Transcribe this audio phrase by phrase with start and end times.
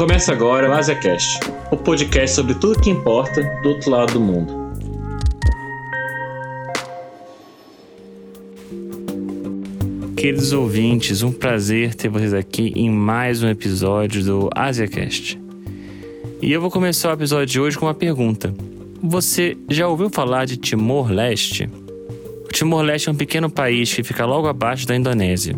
[0.00, 1.40] Começa agora o AsiaCast,
[1.70, 4.50] o podcast sobre tudo que importa do outro lado do mundo.
[10.16, 15.38] Queridos ouvintes, um prazer ter vocês aqui em mais um episódio do AsiaCast.
[16.40, 18.54] E eu vou começar o episódio de hoje com uma pergunta.
[19.02, 21.68] Você já ouviu falar de Timor-Leste?
[22.46, 25.54] O Timor-Leste é um pequeno país que fica logo abaixo da Indonésia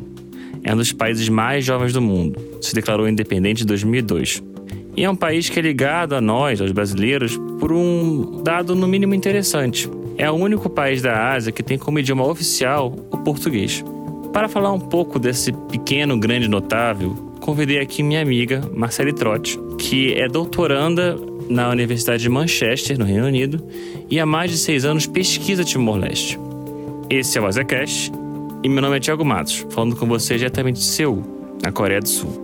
[0.65, 2.39] é um dos países mais jovens do mundo.
[2.61, 4.43] Se declarou independente em 2002.
[4.97, 8.87] E é um país que é ligado a nós, aos brasileiros, por um dado no
[8.87, 9.91] mínimo interessante.
[10.19, 13.83] É o único país da Ásia que tem como idioma oficial o português.
[14.33, 20.13] Para falar um pouco desse pequeno, grande notável, convidei aqui minha amiga Marcele Trotti, que
[20.15, 21.17] é doutoranda
[21.49, 23.67] na Universidade de Manchester, no Reino Unido,
[24.11, 26.39] e há mais de seis anos pesquisa Timor-Leste.
[27.11, 28.13] Esse é o Azacast
[28.63, 31.25] e meu nome é Thiago Matos, falando com você diretamente de Seul,
[31.63, 32.41] na Coreia do Sul.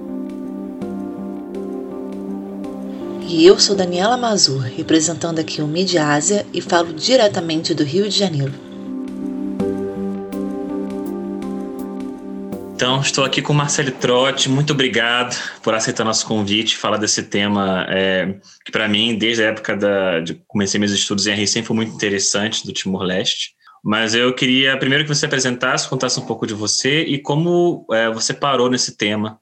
[3.29, 8.09] E eu sou Daniela Mazur, representando aqui o Mídia Ásia e falo diretamente do Rio
[8.09, 8.53] de Janeiro.
[12.75, 14.49] Então, estou aqui com Marcelo Trotti.
[14.49, 19.49] Muito obrigado por aceitar nosso convite, falar desse tema é, que, para mim, desde a
[19.49, 23.58] época da, de comecei meus estudos em RI, sempre foi muito interessante, do Timor-Leste.
[23.89, 28.11] Mas eu queria primeiro que você apresentasse, contasse um pouco de você e como é,
[28.11, 29.41] você parou nesse tema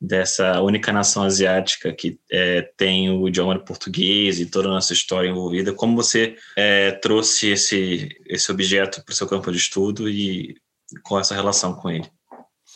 [0.00, 5.28] dessa única nação asiática que é, tem o idioma português e toda a nossa história
[5.28, 5.72] envolvida.
[5.72, 10.54] Como você é, trouxe esse, esse objeto para o seu campo de estudo e
[11.02, 12.06] qual essa relação com ele?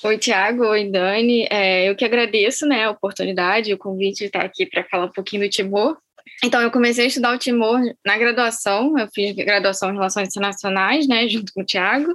[0.03, 0.65] Oi, Tiago.
[0.65, 1.47] Oi, Dani.
[1.48, 5.12] É, eu que agradeço né, a oportunidade, o convite de estar aqui para falar um
[5.12, 5.97] pouquinho do Timor.
[6.45, 11.07] Então, eu comecei a estudar o Timor na graduação, eu fiz graduação em Relações Internacionais,
[11.07, 12.12] né, junto com o Tiago.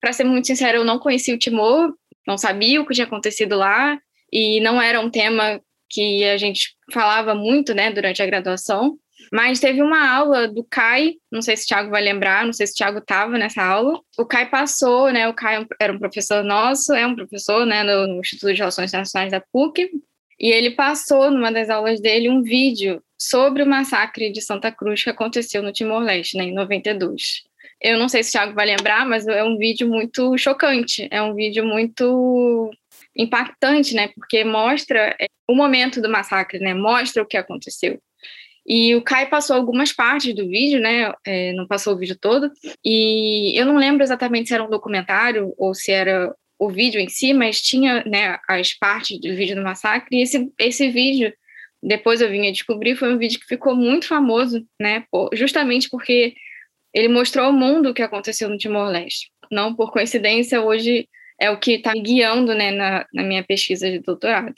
[0.00, 1.94] Para ser muito sincera, eu não conhecia o Timor,
[2.26, 3.98] não sabia o que tinha acontecido lá,
[4.32, 8.98] e não era um tema que a gente falava muito, né, durante a graduação.
[9.30, 12.66] Mas teve uma aula do Kai, não sei se o Thiago vai lembrar, não sei
[12.66, 14.00] se o Thiago estava nessa aula.
[14.18, 15.28] O Kai passou, né?
[15.28, 19.30] O Kai era um professor nosso, é um professor, né, no Instituto de Relações Internacionais
[19.30, 19.88] da PUC.
[20.38, 25.02] E ele passou, numa das aulas dele, um vídeo sobre o massacre de Santa Cruz
[25.02, 27.42] que aconteceu no Timor-Leste, né, em 92.
[27.80, 31.22] Eu não sei se o Thiago vai lembrar, mas é um vídeo muito chocante, é
[31.22, 32.70] um vídeo muito
[33.16, 37.98] impactante, né, porque mostra é, o momento do massacre, né, mostra o que aconteceu.
[38.66, 41.12] E o Kai passou algumas partes do vídeo, né?
[41.26, 42.50] É, não passou o vídeo todo.
[42.82, 47.06] E eu não lembro exatamente se era um documentário ou se era o vídeo em
[47.06, 50.16] si, mas tinha né, as partes do vídeo do massacre.
[50.16, 51.30] E esse, esse vídeo
[51.84, 55.04] depois eu vim a descobrir, foi um vídeo que ficou muito famoso, né?
[55.34, 56.34] Justamente porque
[56.94, 59.30] ele mostrou ao mundo o que aconteceu no Timor-Leste.
[59.50, 61.06] Não por coincidência, hoje
[61.38, 64.54] é o que está me guiando né, na, na, minha pesquisa de doutorado.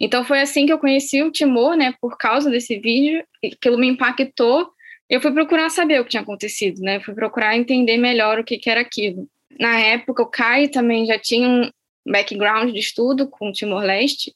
[0.00, 1.94] Então foi assim que eu conheci o Timor, né?
[2.00, 4.70] Por causa desse vídeo, aquilo me impactou.
[5.08, 6.98] Eu fui procurar saber o que tinha acontecido, né?
[7.00, 9.28] Fui procurar entender melhor o que, que era aquilo.
[9.58, 11.70] Na época, o Kai também já tinha um
[12.06, 14.32] background de estudo com o Timor-Leste,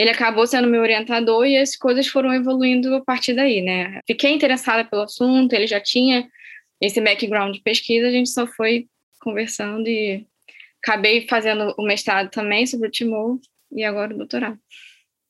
[0.00, 4.00] ele acabou sendo meu orientador e as coisas foram evoluindo a partir daí, né?
[4.06, 6.26] Fiquei interessada pelo assunto, ele já tinha
[6.80, 8.88] esse background de pesquisa, a gente só foi
[9.20, 10.26] conversando e
[10.82, 13.38] acabei fazendo o mestrado também sobre o Timor
[13.70, 14.58] e agora o doutorado.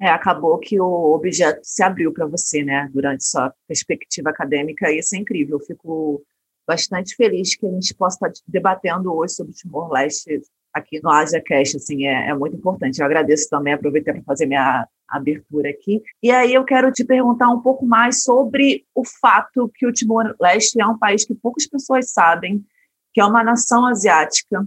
[0.01, 5.17] É, acabou que o objeto se abriu para você, né, durante sua perspectiva acadêmica, isso
[5.17, 5.59] é incrível.
[5.59, 6.23] Eu fico
[6.65, 10.41] bastante feliz que a gente possa estar debatendo hoje sobre o Timor-Leste
[10.73, 12.99] aqui no AsiaCast, assim, é, é muito importante.
[12.99, 16.01] Eu agradeço também, aproveitei para fazer minha abertura aqui.
[16.23, 20.81] E aí eu quero te perguntar um pouco mais sobre o fato que o Timor-Leste
[20.81, 22.65] é um país que poucas pessoas sabem,
[23.13, 24.65] que é uma nação asiática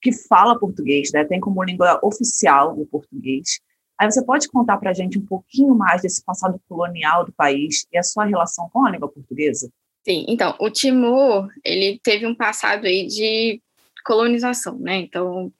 [0.00, 1.24] que fala português, né?
[1.24, 3.58] tem como língua oficial o português.
[3.98, 7.86] Aí você pode contar para a gente um pouquinho mais desse passado colonial do país
[7.92, 9.70] e a sua relação com a língua portuguesa?
[10.06, 13.62] Sim, então, o Timor, ele teve um passado aí de
[14.04, 14.96] colonização, né?
[14.96, 15.52] Então,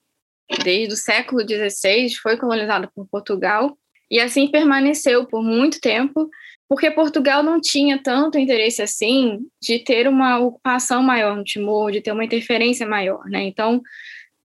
[0.62, 3.77] desde o século XVI foi colonizado por Portugal
[4.10, 6.28] e assim permaneceu por muito tempo,
[6.68, 12.01] porque Portugal não tinha tanto interesse assim de ter uma ocupação maior no Timor, de
[12.01, 13.42] ter uma interferência maior, né?
[13.42, 13.83] Então,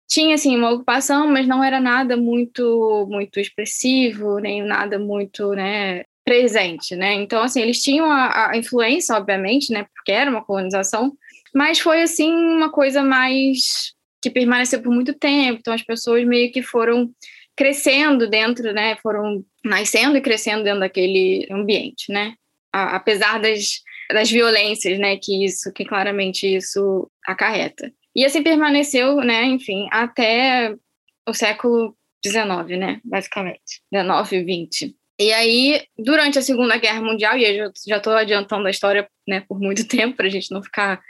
[0.08, 6.06] tinha assim uma ocupação, mas não era nada muito muito expressivo, nem nada muito, né,
[6.24, 7.14] presente, né?
[7.14, 11.14] Então, assim, eles tinham a, a influência, obviamente, né, porque era uma colonização,
[11.54, 13.94] mas foi assim uma coisa mais
[14.28, 15.60] que permaneceu por muito tempo.
[15.60, 17.10] Então as pessoas meio que foram
[17.56, 18.96] crescendo dentro, né?
[18.98, 22.34] Foram nascendo e crescendo dentro daquele ambiente, né?
[22.72, 23.82] A, apesar das,
[24.12, 25.18] das violências, né?
[25.18, 27.92] Que isso, que claramente isso acarreta.
[28.16, 29.46] E assim permaneceu, né?
[29.46, 30.76] Enfim, até
[31.28, 31.96] o século
[32.26, 33.02] XIX, né?
[33.04, 34.96] Basicamente, 19 e 20.
[35.20, 39.44] E aí, durante a Segunda Guerra Mundial, e eu já estou adiantando a história né,
[39.48, 41.02] por muito tempo, para a gente não ficar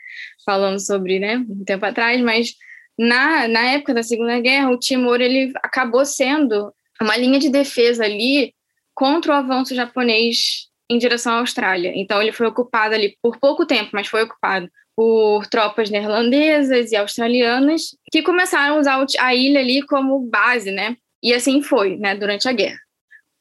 [0.46, 2.54] falando sobre né, um tempo atrás, mas
[2.98, 8.04] na, na época da Segunda Guerra, o Timor ele acabou sendo uma linha de defesa
[8.04, 8.54] ali
[8.96, 11.92] contra o avanço japonês em direção à Austrália.
[11.96, 16.96] Então, ele foi ocupado ali por pouco tempo, mas foi ocupado por tropas neerlandesas e
[16.96, 20.98] australianas que começaram a usar a ilha ali como base, né?
[21.22, 22.80] E assim foi, né, durante a guerra.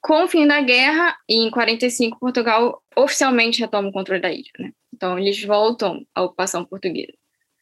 [0.03, 4.51] Com o fim da guerra, em 45, Portugal oficialmente retoma o controle da ilha.
[4.59, 4.73] Né?
[4.95, 7.15] Então, eles voltam à ocupação portuguesa.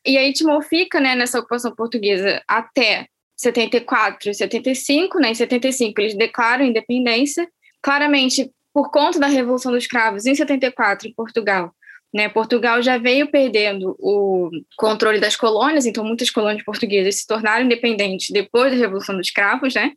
[0.05, 3.07] E aí, Timor fica né, nessa ocupação portuguesa até
[3.37, 5.19] 74 e 75.
[5.19, 5.31] Né?
[5.31, 7.49] Em 75, eles declaram independência.
[7.83, 11.73] Claramente, por conta da Revolução dos Cravos, em 74, em Portugal,
[12.15, 17.65] né, Portugal já veio perdendo o controle das colônias, então muitas colônias portuguesas se tornaram
[17.65, 19.93] independentes depois da Revolução dos Cravos, né?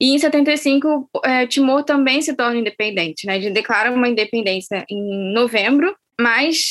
[0.00, 3.36] E em 75, é, Timor também se torna independente, né?
[3.36, 6.70] Ele declara uma independência em novembro, mas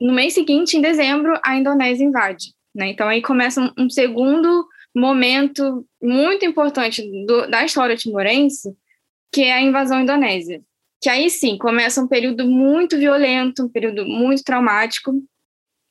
[0.00, 2.54] no mês seguinte, em dezembro, a Indonésia invade.
[2.74, 2.88] Né?
[2.88, 8.74] Então aí começa um, um segundo momento muito importante do, da história timorense,
[9.32, 10.62] que é a invasão indonésia.
[11.00, 15.12] Que aí sim começa um período muito violento, um período muito traumático,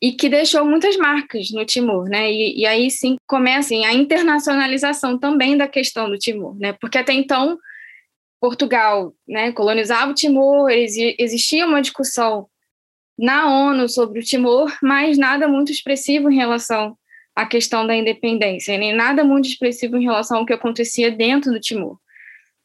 [0.02, 2.32] e que deixou muitas marcas no Timor, né?
[2.32, 6.74] E, e, aí sim começa a internacionalização também da questão do Timor, né?
[6.80, 7.60] Porque até então
[8.40, 12.48] Portugal, né, colonizava o Timor, existia uma discussão
[13.20, 16.98] na ONU sobre o Timor, mas nada muito expressivo em relação
[17.36, 21.60] à questão da independência, nem nada muito expressivo em relação ao que acontecia dentro do
[21.60, 21.98] Timor.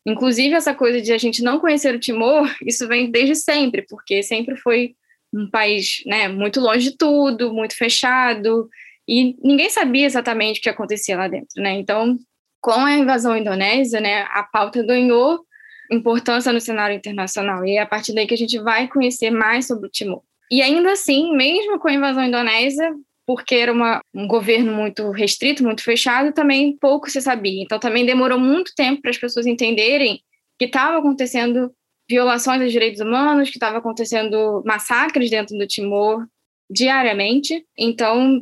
[0.06, 4.22] Inclusive essa coisa de a gente não conhecer o Timor, isso vem desde sempre, porque
[4.22, 4.94] sempre foi
[5.32, 8.68] um país né, muito longe de tudo, muito fechado,
[9.08, 11.60] e ninguém sabia exatamente o que acontecia lá dentro.
[11.60, 11.72] Né?
[11.72, 12.16] Então,
[12.60, 15.44] com a invasão indonésia, né, a pauta ganhou
[15.90, 19.66] importância no cenário internacional, e é a partir daí que a gente vai conhecer mais
[19.66, 20.22] sobre o Timor.
[20.54, 22.94] E ainda assim, mesmo com a invasão indonésia,
[23.26, 27.60] porque era uma, um governo muito restrito, muito fechado, também pouco se sabia.
[27.60, 30.20] Então, também demorou muito tempo para as pessoas entenderem
[30.56, 31.72] que estava acontecendo
[32.08, 36.24] violações aos direitos humanos, que estava acontecendo massacres dentro do Timor
[36.70, 37.66] diariamente.
[37.76, 38.40] Então,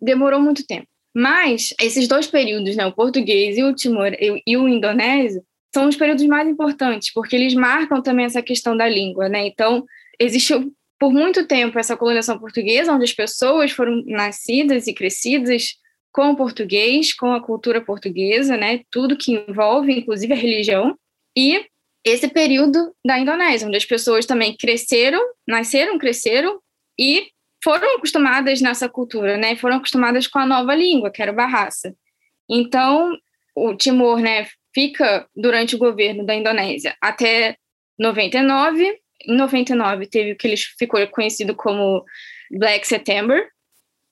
[0.00, 0.86] demorou muito tempo.
[1.12, 5.42] Mas esses dois períodos, né, o português e o Timor e, e o indonésio,
[5.74, 9.44] são os períodos mais importantes, porque eles marcam também essa questão da língua, né?
[9.44, 9.84] Então,
[10.20, 15.76] existiu por muito tempo essa colonização portuguesa, onde as pessoas foram nascidas e crescidas
[16.12, 18.80] com o português, com a cultura portuguesa, né?
[18.90, 20.98] Tudo que envolve, inclusive a religião.
[21.36, 21.64] E
[22.04, 26.60] esse período da Indonésia, onde as pessoas também cresceram, nasceram, cresceram
[26.98, 27.28] e
[27.62, 29.54] foram acostumadas nessa cultura, né?
[29.56, 31.94] Foram acostumadas com a nova língua, que era o Bahasa.
[32.48, 33.16] Então,
[33.54, 37.56] o Timor, né, fica durante o governo da Indonésia até
[37.98, 38.98] 99.
[39.26, 42.04] Em 99 teve o que eles ficou conhecido como
[42.50, 43.48] Black September.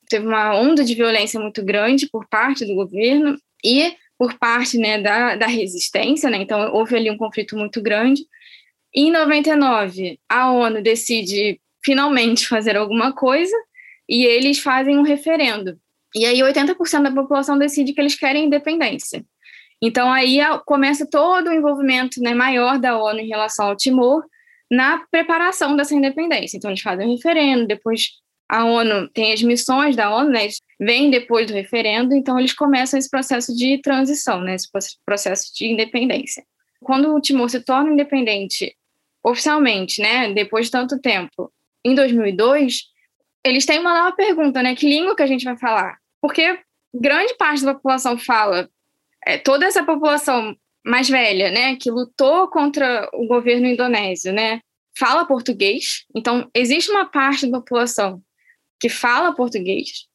[0.09, 5.01] Teve uma onda de violência muito grande por parte do governo e por parte né,
[5.01, 6.39] da, da resistência, né?
[6.39, 8.23] então houve ali um conflito muito grande.
[8.95, 13.55] Em 99, a ONU decide finalmente fazer alguma coisa
[14.09, 15.79] e eles fazem um referendo.
[16.15, 19.23] E aí 80% da população decide que eles querem independência.
[19.83, 24.25] Então aí começa todo o envolvimento né, maior da ONU em relação ao Timor
[24.71, 26.57] na preparação dessa independência.
[26.57, 28.11] Então eles fazem um referendo, depois
[28.49, 32.99] a ONU tem as missões da ONU, né, vem depois do referendo, então eles começam
[32.99, 34.69] esse processo de transição, né, esse
[35.05, 36.45] processo de independência.
[36.81, 38.77] Quando o Timor se torna independente
[39.23, 41.53] oficialmente, né, depois de tanto tempo,
[41.85, 42.85] em 2002,
[43.45, 45.99] eles têm uma nova pergunta, né, que língua que a gente vai falar?
[46.21, 46.61] Porque
[46.95, 48.69] grande parte da população fala,
[49.27, 50.57] é, toda essa população
[50.87, 54.61] mais velha, né, que lutou contra o governo indonésio, né,
[54.97, 56.05] fala português.
[56.15, 58.23] Então, existe uma parte da população
[58.81, 60.07] que fala português,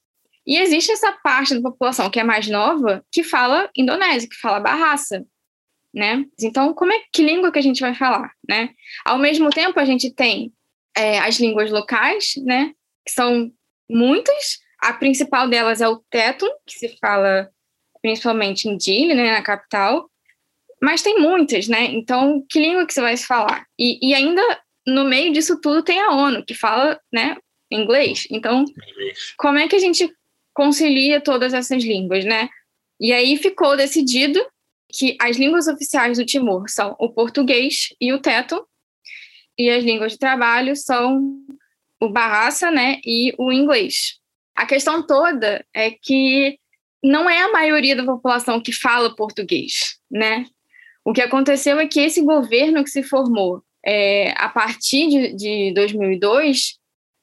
[0.45, 4.59] e existe essa parte da população que é mais nova que fala indonésio, que fala
[4.59, 5.23] barraça,
[5.93, 6.25] né?
[6.39, 8.69] Então, como é que língua que a gente vai falar, né?
[9.05, 10.51] Ao mesmo tempo, a gente tem
[10.95, 12.73] é, as línguas locais, né?
[13.05, 13.51] Que são
[13.89, 14.59] muitas.
[14.79, 17.49] A principal delas é o Tetum, que se fala
[18.01, 20.09] principalmente em Dili, né, na capital.
[20.83, 21.85] Mas tem muitas, né?
[21.85, 23.65] Então, que língua que você vai falar?
[23.77, 24.41] E, e ainda
[24.85, 27.37] no meio disso tudo tem a ONU, que fala, né,
[27.71, 28.27] inglês.
[28.31, 28.65] Então,
[29.37, 30.11] como é que a gente
[30.53, 32.49] concilia todas essas línguas, né?
[32.99, 34.43] E aí ficou decidido
[34.91, 38.67] que as línguas oficiais do Timor são o português e o teto,
[39.57, 41.39] e as línguas de trabalho são
[42.01, 44.19] o barraça, né, e o inglês.
[44.55, 46.57] A questão toda é que
[47.03, 50.45] não é a maioria da população que fala português, né?
[51.03, 55.73] O que aconteceu é que esse governo que se formou é, a partir de, de
[55.73, 56.77] 2002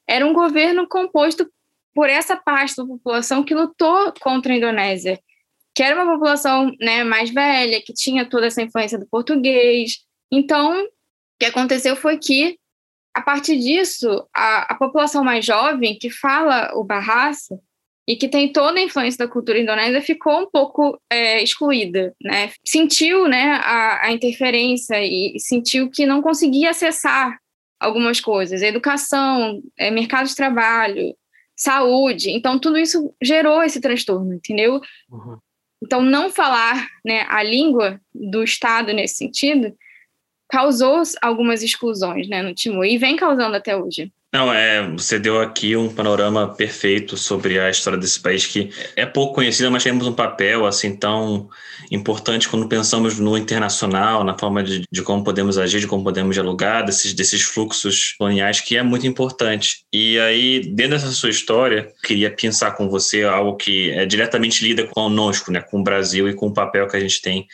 [0.08, 1.48] era um governo composto
[1.94, 5.20] por essa parte da população que lutou contra a Indonésia,
[5.74, 9.98] que era uma população né, mais velha, que tinha toda essa influência do português.
[10.30, 10.88] Então, o
[11.38, 12.58] que aconteceu foi que,
[13.14, 17.60] a partir disso, a, a população mais jovem, que fala o Bahasa,
[18.08, 22.50] e que tem toda a influência da cultura indonésia, ficou um pouco é, excluída, né?
[22.64, 27.38] Sentiu, né, a, a interferência e, sentiu que não conseguia acessar
[27.78, 31.14] algumas coisas, educação, é, mercado de trabalho,
[31.54, 32.30] saúde.
[32.30, 34.80] Então tudo isso gerou esse transtorno, entendeu?
[35.10, 35.36] Uhum.
[35.84, 39.76] Então não falar, né, a língua do Estado nesse sentido
[40.48, 44.10] causou algumas exclusões, né, no Timor e vem causando até hoje.
[44.30, 49.06] Não, é, você deu aqui um panorama perfeito sobre a história desse país que é
[49.06, 51.48] pouco conhecida, mas temos um papel assim tão
[51.90, 56.34] importante quando pensamos no internacional, na forma de, de como podemos agir, de como podemos
[56.34, 59.86] dialogar, desses, desses fluxos coloniais, que é muito importante.
[59.90, 64.86] E aí, dentro dessa sua história, queria pensar com você algo que é diretamente lida
[64.86, 67.46] conosco, né, com o Brasil e com o papel que a gente tem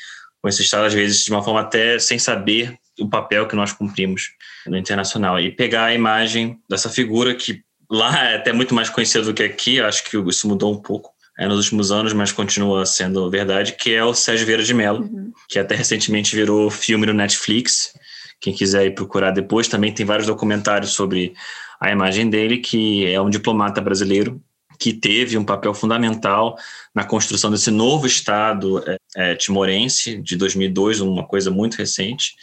[0.42, 3.72] com esse Estado, às vezes de uma forma até sem saber o papel que nós
[3.72, 4.30] cumprimos
[4.66, 9.24] no internacional e pegar a imagem dessa figura que lá é até muito mais conhecida
[9.24, 12.86] do que aqui, acho que isso mudou um pouco é, nos últimos anos, mas continua
[12.86, 15.32] sendo verdade, que é o Sérgio Vieira de Mello, uhum.
[15.48, 17.92] que até recentemente virou filme no Netflix.
[18.40, 21.34] Quem quiser ir procurar depois, também tem vários documentários sobre
[21.80, 24.40] a imagem dele, que é um diplomata brasileiro
[24.78, 26.56] que teve um papel fundamental
[26.94, 32.34] na construção desse novo Estado é, é, timorense de 2002, uma coisa muito recente,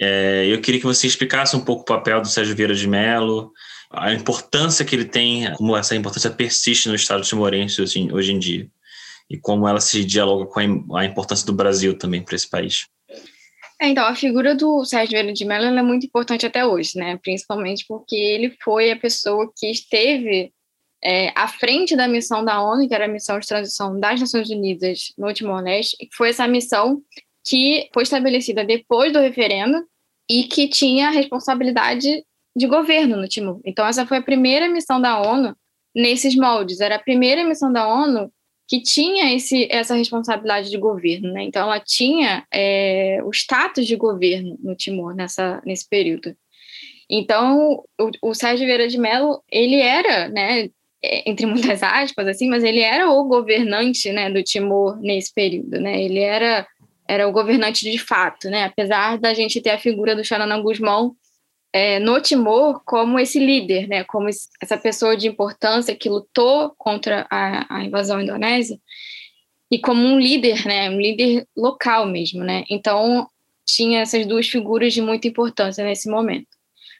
[0.00, 3.52] é, eu queria que você explicasse um pouco o papel do Sérgio Vieira de Mello,
[3.90, 8.38] a importância que ele tem, como essa importância persiste no Estado timorense hoje, hoje em
[8.38, 8.68] dia,
[9.28, 12.86] e como ela se dialoga com a, importância do Brasil também para esse país.
[13.80, 17.16] É, então, a figura do Sérgio Vieira de Mello é muito importante até hoje, né?
[17.22, 20.52] principalmente porque ele foi a pessoa que esteve
[21.02, 24.50] é, à frente da missão da ONU, que era a missão de transição das Nações
[24.50, 27.00] Unidas no Timor-Leste, e foi essa missão
[27.46, 29.84] que foi estabelecida depois do referendo
[30.28, 32.22] e que tinha responsabilidade
[32.54, 33.60] de governo no Timor.
[33.64, 35.56] Então, essa foi a primeira missão da ONU
[35.94, 36.80] nesses moldes.
[36.80, 38.30] Era a primeira missão da ONU
[38.68, 41.32] que tinha esse, essa responsabilidade de governo.
[41.32, 41.44] Né?
[41.44, 46.36] Então, ela tinha é, o status de governo no Timor nessa, nesse período.
[47.08, 50.68] Então, o, o Sérgio Vieira de Mello, ele era, né,
[51.02, 55.80] é, entre muitas aspas, assim, mas ele era o governante né, do Timor nesse período.
[55.80, 56.02] Né?
[56.02, 56.66] Ele era
[57.08, 58.64] era o governante de fato, né?
[58.64, 61.16] Apesar da gente ter a figura do Xanana Guzmão
[61.72, 64.04] é, no Timor como esse líder, né?
[64.04, 68.78] Como esse, essa pessoa de importância que lutou contra a, a, invasão indonésia
[69.70, 70.90] e como um líder, né?
[70.90, 72.64] Um líder local mesmo, né?
[72.68, 73.26] Então
[73.64, 76.48] tinha essas duas figuras de muita importância nesse momento.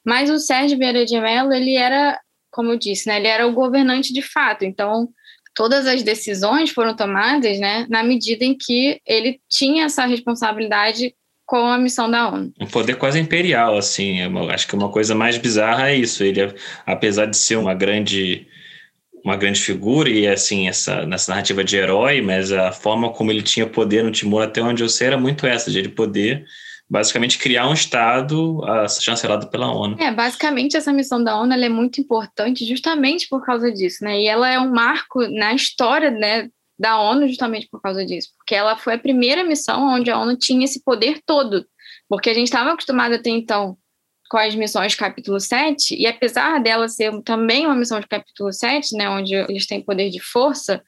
[0.04, 2.18] Mas o Sérgio Vieira de Mello, ele era,
[2.50, 3.18] como eu disse, né?
[3.18, 4.64] Ele era o governante de fato.
[4.64, 5.08] Então
[5.54, 11.14] todas as decisões foram tomadas né, na medida em que ele tinha essa responsabilidade
[11.46, 12.52] com a missão da ONU.
[12.60, 14.20] Um poder quase imperial, assim.
[14.20, 16.22] É acho que uma coisa mais bizarra é isso.
[16.22, 18.46] Ele, apesar de ser uma grande
[19.24, 23.42] uma grande figura e assim essa nessa narrativa de herói, mas a forma como ele
[23.42, 26.44] tinha poder no Timor até onde eu sei era muito essa de ele poder
[26.88, 28.60] basicamente criar um Estado
[29.00, 29.96] chancelado pela ONU.
[30.00, 34.20] É, basicamente essa missão da ONU é muito importante justamente por causa disso, né?
[34.20, 38.54] E ela é um marco na história, né, da ONU justamente por causa disso, porque
[38.54, 41.66] ela foi a primeira missão onde a ONU tinha esse poder todo,
[42.08, 43.76] porque a gente estava acostumado até então
[44.30, 48.94] com as missões capítulo 7, e apesar dela ser também uma missão de capítulo 7,
[48.94, 50.82] né, onde eles têm poder de força,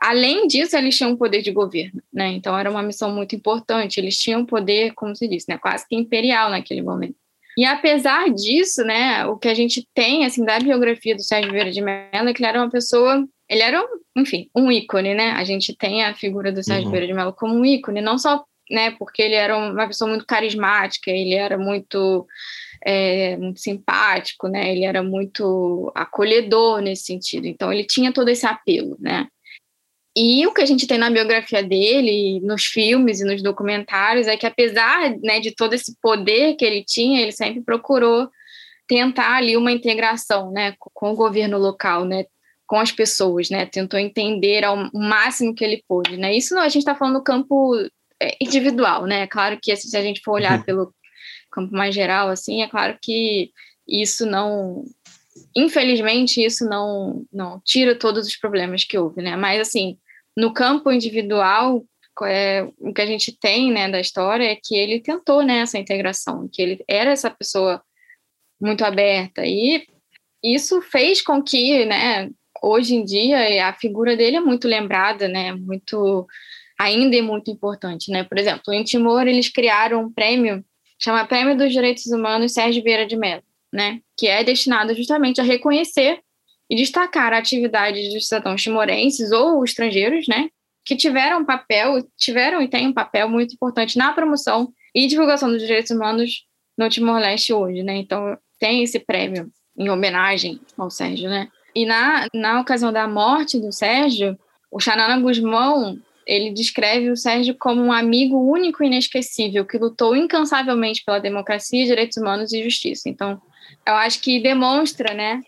[0.00, 2.28] Além disso, eles tinham poder de governo, né?
[2.28, 3.98] Então era uma missão muito importante.
[3.98, 5.58] Eles tinham poder, como se disse, né?
[5.58, 7.16] Quase que imperial naquele momento.
[7.56, 11.70] E apesar disso, né, o que a gente tem assim da biografia do Sérgio Vieira
[11.70, 13.82] de Mello é que ele era uma pessoa, ele era,
[14.14, 15.30] enfim, um ícone, né?
[15.30, 16.90] A gente tem a figura do Sérgio uhum.
[16.90, 20.26] Vieira de Mello como um ícone, não só, né, porque ele era uma pessoa muito
[20.26, 22.26] carismática, ele era muito
[22.84, 24.70] é, muito simpático, né?
[24.70, 27.46] Ele era muito acolhedor nesse sentido.
[27.46, 29.26] Então ele tinha todo esse apelo, né?
[30.16, 34.36] E o que a gente tem na biografia dele, nos filmes e nos documentários, é
[34.36, 38.30] que apesar né, de todo esse poder que ele tinha, ele sempre procurou
[38.88, 42.24] tentar ali uma integração né, com o governo local, né,
[42.66, 46.16] com as pessoas, né, tentou entender ao máximo que ele pôde.
[46.16, 46.34] Né.
[46.34, 47.74] Isso a gente está falando no campo
[48.20, 49.26] é, individual, né?
[49.26, 50.64] Claro que se a gente for olhar uhum.
[50.64, 50.94] pelo
[51.52, 53.50] campo mais geral, assim, é claro que
[53.86, 54.84] isso não
[55.54, 59.36] infelizmente isso não não tira todos os problemas que houve, né?
[59.36, 59.98] Mas assim,
[60.36, 61.84] no campo individual,
[62.24, 65.78] é, o que a gente tem né, da história é que ele tentou né, essa
[65.78, 67.82] integração, que ele era essa pessoa
[68.60, 69.44] muito aberta.
[69.44, 69.86] E
[70.42, 72.30] isso fez com que, né,
[72.62, 76.26] hoje em dia, a figura dele é muito lembrada, né, muito
[76.78, 78.22] ainda é muito importante, né?
[78.24, 80.64] Por exemplo, em Timor eles criaram um prêmio,
[80.98, 84.00] chama Prêmio dos Direitos Humanos Sérgio Vieira de Mello, né?
[84.16, 86.20] Que é destinado justamente a reconhecer
[86.68, 90.48] e destacar a atividade dos cidadãos timorenses ou estrangeiros, né?
[90.84, 95.60] Que tiveram papel, tiveram e têm um papel muito importante na promoção e divulgação dos
[95.60, 96.44] direitos humanos
[96.76, 97.96] no Timor-Leste hoje, né?
[97.96, 101.48] Então, tem esse prêmio em homenagem ao Sérgio, né?
[101.74, 104.38] E na, na ocasião da morte do Sérgio,
[104.70, 110.16] o Xanana Guzmão, ele descreve o Sérgio como um amigo único e inesquecível que lutou
[110.16, 113.08] incansavelmente pela democracia, direitos humanos e justiça.
[113.08, 113.40] Então,
[113.86, 115.40] eu acho que demonstra, né,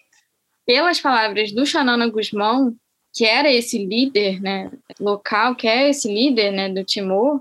[0.69, 2.77] pelas palavras do Xanana Guzmão,
[3.15, 4.71] que era esse líder, né,
[5.01, 7.41] local, que é esse líder, né, do Timor,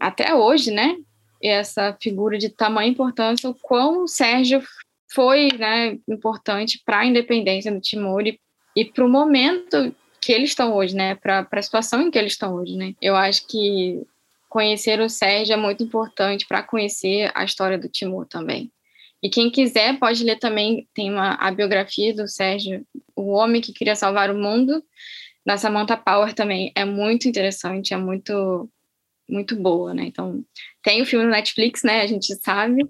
[0.00, 0.96] até hoje, né,
[1.42, 4.62] essa figura de tamanha importância, o quão o Sérgio
[5.12, 8.40] foi, né, importante para a independência do Timor e,
[8.74, 12.32] e para o momento que eles estão hoje, né, para a situação em que eles
[12.32, 12.94] estão hoje, né.
[13.02, 14.02] Eu acho que
[14.48, 18.72] conhecer o Sérgio é muito importante para conhecer a história do Timor também.
[19.22, 23.72] E quem quiser pode ler também, tem uma, a biografia do Sérgio, O Homem que
[23.72, 24.82] Queria Salvar o Mundo,
[25.44, 26.72] da Samantha Power também.
[26.74, 28.70] É muito interessante, é muito,
[29.28, 30.04] muito boa, né?
[30.04, 30.44] Então,
[30.82, 32.02] tem o filme no Netflix, né?
[32.02, 32.88] A gente sabe.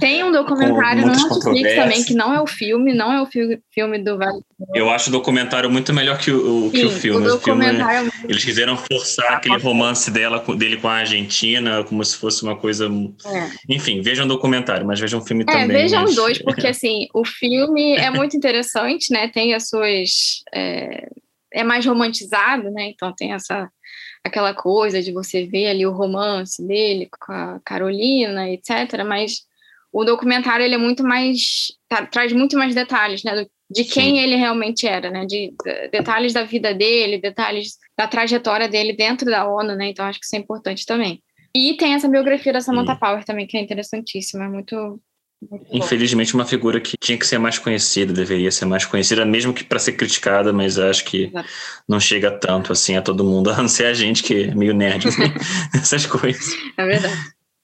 [0.00, 3.60] Tem um documentário no Netflix também, que não é o filme, não é o fi
[3.72, 4.40] filme do Vale.
[4.74, 7.28] Eu acho o documentário muito melhor que o, Sim, que o filme.
[7.28, 12.04] O, o filme é, eles quiseram forçar aquele romance dela, dele com a Argentina, como
[12.04, 12.86] se fosse uma coisa.
[13.26, 13.50] É.
[13.68, 15.68] Enfim, vejam o documentário, mas vejam o filme é, também.
[15.68, 16.10] Vejam mas...
[16.10, 19.28] os dois, porque assim, o filme é muito interessante, né?
[19.28, 20.42] Tem as suas.
[20.54, 21.08] É,
[21.52, 22.90] é mais romantizado, né?
[22.94, 23.70] Então tem essa
[24.26, 29.04] aquela coisa de você ver ali o romance dele com a Carolina, etc.
[29.06, 29.46] Mas
[29.92, 34.18] o documentário ele é muito mais tá, traz muito mais detalhes, né, de quem Sim.
[34.18, 39.26] ele realmente era, né, de, de, detalhes da vida dele, detalhes da trajetória dele dentro
[39.26, 39.88] da ONU, né.
[39.88, 41.22] Então acho que isso é importante também.
[41.54, 43.00] E tem essa biografia da Samantha Sim.
[43.00, 45.00] Power também que é interessantíssima, é muito
[45.70, 49.62] Infelizmente, uma figura que tinha que ser mais conhecida, deveria ser mais conhecida, mesmo que
[49.62, 51.30] para ser criticada, mas acho que
[51.86, 54.74] não chega tanto assim a todo mundo, a não ser a gente que é meio
[54.74, 55.22] nerd, assim,
[55.76, 56.54] essas coisas.
[56.76, 57.14] É verdade.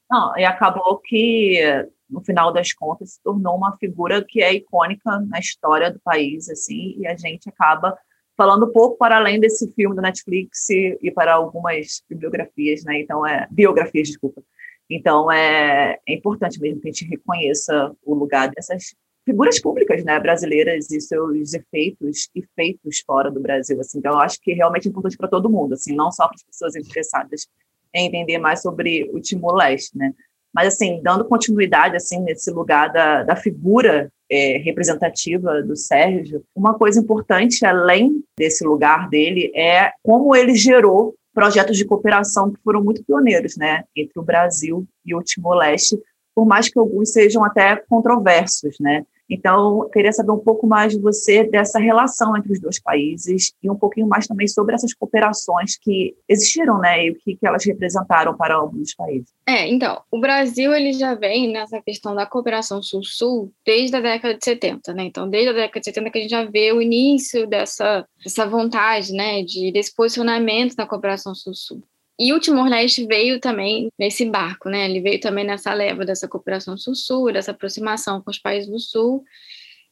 [0.09, 1.59] Não, e acabou que,
[2.07, 6.49] no final das contas, se tornou uma figura que é icônica na história do país,
[6.49, 7.97] assim, e a gente acaba
[8.37, 12.99] falando um pouco para além desse filme do Netflix e, e para algumas bibliografias, né?
[12.99, 14.43] Então, é biografias, desculpa
[14.89, 20.19] então, é, é importante mesmo que a gente reconheça o lugar dessas figuras públicas né,
[20.19, 23.79] brasileiras e seus efeitos e feitos fora do Brasil.
[23.79, 23.99] Assim.
[23.99, 26.43] Então, eu acho que é realmente importante para todo mundo, assim, não só para as
[26.43, 27.47] pessoas interessadas
[27.93, 29.97] em entender mais sobre o Timor-Leste.
[29.97, 30.13] Né?
[30.53, 36.77] Mas, assim, dando continuidade assim nesse lugar da, da figura é, representativa do Sérgio, uma
[36.77, 42.83] coisa importante, além desse lugar dele, é como ele gerou projetos de cooperação que foram
[42.83, 45.97] muito pioneiros, né, entre o Brasil e o Timor-Leste,
[46.35, 49.05] por mais que alguns sejam até controversos, né.
[49.29, 53.69] Então, queria saber um pouco mais de você dessa relação entre os dois países e
[53.69, 57.65] um pouquinho mais também sobre essas cooperações que existiram, né, e o que, que elas
[57.65, 59.29] representaram para ambos os países.
[59.47, 64.37] É, então, o Brasil ele já vem nessa questão da cooperação sul-sul desde a década
[64.37, 65.03] de 70, né?
[65.03, 68.45] Então, desde a década de 70 que a gente já vê o início dessa, dessa
[68.45, 71.83] vontade, né, de desse posicionamento da cooperação sul-sul.
[72.23, 74.85] E o Timor-Leste veio também nesse barco, né?
[74.89, 79.25] Ele veio também nessa leva dessa cooperação sul-sul, dessa aproximação com os países do sul.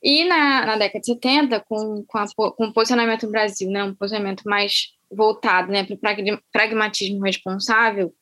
[0.02, 3.84] E na, na década de 70, com, com, a, com o posicionamento do Brasil, né?
[3.84, 8.13] Um posicionamento mais voltado né, para o pragmatismo responsável,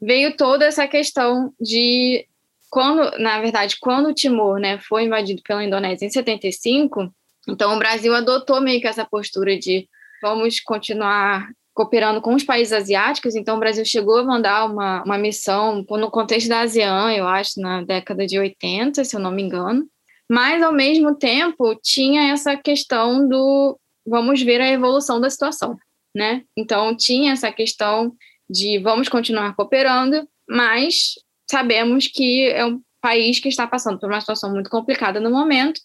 [0.00, 2.24] veio toda essa questão de
[2.70, 7.12] quando, na verdade, quando o Timor né, foi invadido pela Indonésia em 75,
[7.48, 9.88] então o Brasil adotou meio que essa postura de
[10.22, 15.18] vamos continuar cooperando com os países asiáticos, então o Brasil chegou a mandar uma, uma
[15.18, 19.42] missão no contexto da ASEAN, eu acho, na década de 80, se eu não me
[19.42, 19.86] engano,
[20.28, 25.76] mas ao mesmo tempo tinha essa questão do vamos ver a evolução da situação,
[26.14, 26.42] né?
[26.56, 28.14] Então tinha essa questão
[28.48, 31.14] de vamos continuar cooperando, mas
[31.50, 35.80] sabemos que é um país que está passando por uma situação muito complicada no momento,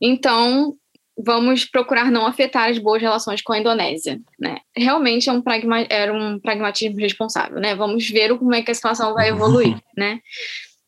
[0.00, 0.76] então
[1.18, 4.58] vamos procurar não afetar as boas relações com a Indonésia, né?
[4.76, 7.74] Realmente é um pragma, era um pragmatismo responsável, né?
[7.74, 10.20] Vamos ver como é que a situação vai evoluir, né?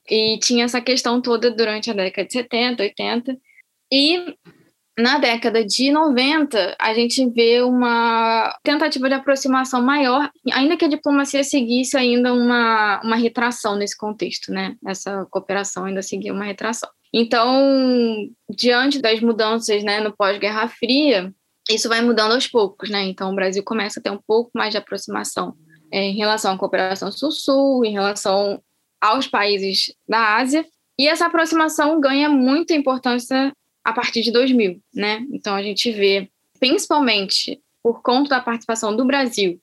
[0.09, 3.39] E tinha essa questão toda durante a década de 70, 80,
[3.93, 4.35] e
[4.97, 10.89] na década de 90, a gente vê uma tentativa de aproximação maior, ainda que a
[10.89, 14.77] diplomacia seguisse ainda uma, uma retração nesse contexto, né?
[14.87, 16.89] Essa cooperação ainda seguia uma retração.
[17.16, 21.33] Então, diante das mudanças né, no pós-Guerra Fria,
[21.70, 23.05] isso vai mudando aos poucos, né?
[23.05, 25.55] Então, o Brasil começa a ter um pouco mais de aproximação
[25.92, 28.61] é, em relação à cooperação sul-sul, em relação
[29.00, 30.66] aos países da Ásia,
[30.98, 33.53] e essa aproximação ganha muita importância
[33.85, 35.24] a partir de 2000, né?
[35.33, 39.61] Então a gente vê, principalmente por conta da participação do Brasil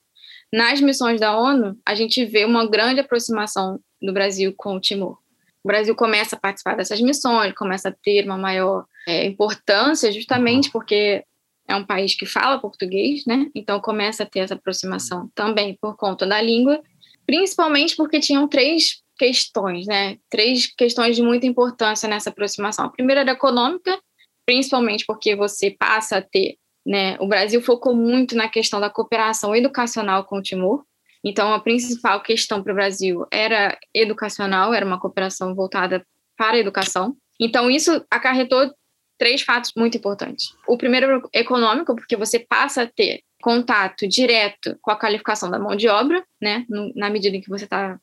[0.52, 5.21] nas missões da ONU, a gente vê uma grande aproximação do Brasil com o Timor.
[5.64, 10.70] O Brasil começa a participar dessas missões, começa a ter uma maior é, importância, justamente
[10.70, 11.24] porque
[11.68, 13.48] é um país que fala português, né?
[13.54, 16.82] Então começa a ter essa aproximação também por conta da língua,
[17.24, 20.18] principalmente porque tinham três questões, né?
[20.28, 22.86] Três questões de muita importância nessa aproximação.
[22.86, 23.96] A primeira era econômica,
[24.44, 29.54] principalmente porque você passa a ter, né, o Brasil focou muito na questão da cooperação
[29.54, 30.84] educacional com o Timor,
[31.24, 36.04] então a principal questão para o Brasil era educacional, era uma cooperação voltada
[36.36, 37.16] para a educação.
[37.40, 38.72] Então isso acarretou
[39.18, 40.52] três fatos muito importantes.
[40.66, 45.76] O primeiro econômico, porque você passa a ter contato direto com a qualificação da mão
[45.76, 46.64] de obra, né,
[46.96, 47.98] na medida em que você está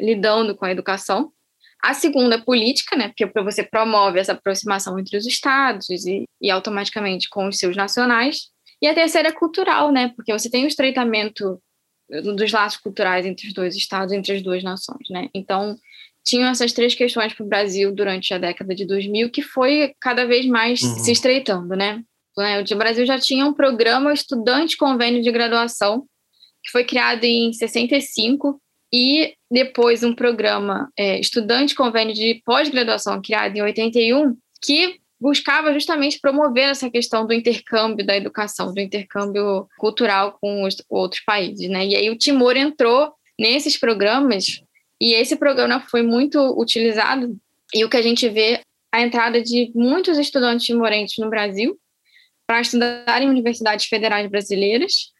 [0.00, 1.30] lidando com a educação.
[1.82, 3.08] A segunda política, né?
[3.08, 8.50] Porque você promove essa aproximação entre os estados e, e automaticamente com os seus nacionais.
[8.80, 10.12] E a terceira é cultural, né?
[10.14, 11.60] Porque você tem o estreitamento
[12.08, 15.28] dos laços culturais entre os dois estados, entre as duas nações, né?
[15.34, 15.76] Então,
[16.24, 20.24] tinham essas três questões para o Brasil durante a década de 2000 que foi cada
[20.24, 20.98] vez mais uhum.
[20.98, 22.02] se estreitando, né?
[22.36, 26.06] O Brasil já tinha um programa estudante convênio de graduação
[26.62, 28.60] que foi criado em 65
[28.92, 36.18] e depois um programa é, estudante convênio de pós-graduação criado em 81, que buscava justamente
[36.20, 41.86] promover essa questão do intercâmbio da educação, do intercâmbio cultural com os outros países, né?
[41.86, 44.60] E aí o Timor entrou nesses programas
[45.00, 47.36] e esse programa foi muito utilizado
[47.72, 51.78] e o que a gente vê a entrada de muitos estudantes timorenses no Brasil
[52.44, 55.12] para estudar em universidades federais brasileiras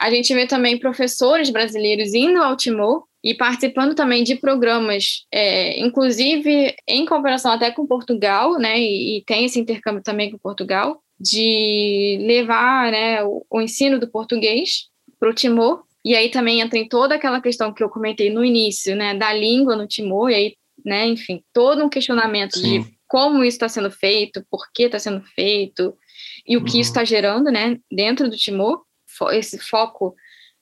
[0.00, 5.80] a gente vê também professores brasileiros indo ao Timor e participando também de programas, é,
[5.80, 11.00] inclusive em comparação até com Portugal, né, e, e, tem esse intercâmbio também com Portugal,
[11.18, 15.84] de levar né, o, o ensino do português para o Timor.
[16.04, 19.32] E aí também entra em toda aquela questão que eu comentei no início, né, da
[19.32, 22.82] língua no Timor, e aí, né, enfim, todo um questionamento Sim.
[22.82, 25.96] de como isso está sendo feito, por que está sendo feito,
[26.46, 26.66] e o uhum.
[26.66, 28.82] que isso está gerando né, dentro do Timor
[29.32, 30.14] esse foco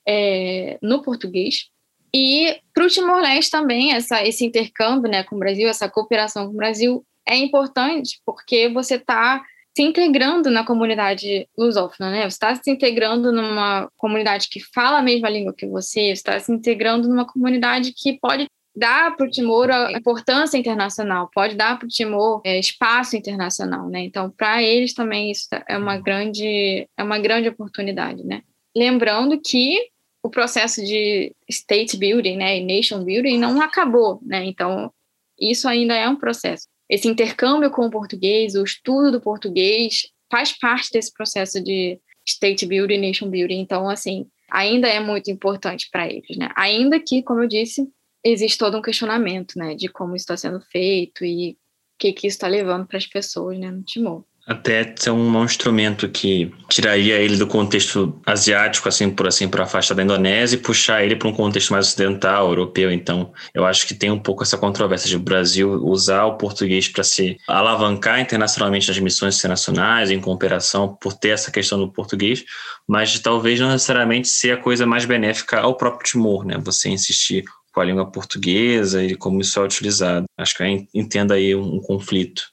[0.07, 1.72] é, no português.
[2.15, 6.53] E para o Timor-Leste também, essa, esse intercâmbio né, com o Brasil, essa cooperação com
[6.53, 9.41] o Brasil é importante porque você está
[9.75, 12.21] se integrando na comunidade lusófona, né?
[12.29, 16.39] Você está se integrando numa comunidade que fala a mesma língua que você, você está
[16.39, 18.45] se integrando numa comunidade que pode
[18.75, 23.89] dar para o Timor a importância internacional, pode dar para o Timor é, espaço internacional,
[23.89, 24.01] né?
[24.01, 28.43] Então, para eles também isso é uma grande é uma grande oportunidade, né?
[28.75, 29.79] Lembrando que
[30.23, 34.45] o processo de state building, né, e nation building não acabou, né?
[34.45, 34.91] Então,
[35.37, 36.67] isso ainda é um processo.
[36.89, 42.65] Esse intercâmbio com o português, o estudo do português faz parte desse processo de state
[42.65, 43.59] building, nation building.
[43.59, 46.49] Então, assim, ainda é muito importante para eles, né?
[46.55, 47.85] Ainda que, como eu disse,
[48.23, 51.55] existe todo um questionamento, né, de como isso está sendo feito e o
[51.99, 54.23] que, que isso está levando para as pessoas, né, no Timor.
[54.45, 59.63] Até ser um, um instrumento que tiraria ele do contexto asiático, assim por assim, para
[59.63, 62.91] afastar da Indonésia e puxar ele para um contexto mais ocidental, europeu.
[62.91, 66.89] Então, eu acho que tem um pouco essa controvérsia de o Brasil usar o português
[66.89, 72.43] para se alavancar internacionalmente nas missões internacionais, em cooperação, por ter essa questão do português,
[72.85, 76.57] mas talvez não necessariamente ser a coisa mais benéfica ao próprio Timor, né?
[76.59, 80.25] Você insistir com a língua portuguesa e como isso é utilizado.
[80.37, 82.52] Acho que eu entendo aí um, um conflito.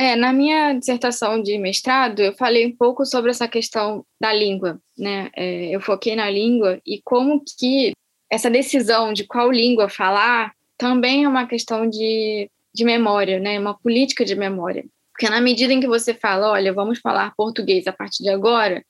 [0.00, 4.80] É, na minha dissertação de mestrado, eu falei um pouco sobre essa questão da língua,
[4.96, 5.28] né?
[5.34, 7.92] É, eu foquei na língua e como que
[8.30, 13.58] essa decisão de qual língua falar também é uma questão de, de memória, né?
[13.58, 14.84] Uma política de memória.
[15.12, 18.84] Porque na medida em que você fala, olha, vamos falar português a partir de agora,